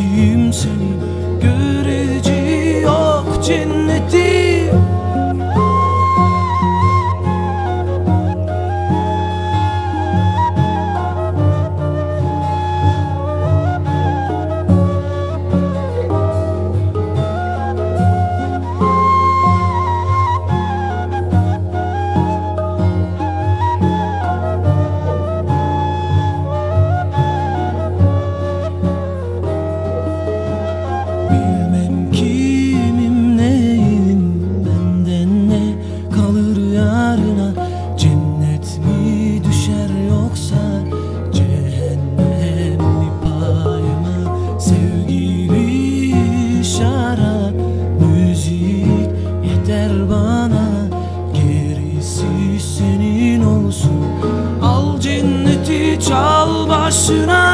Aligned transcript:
Göreceği 0.00 1.09
should 57.10 57.28
I? 57.28 57.49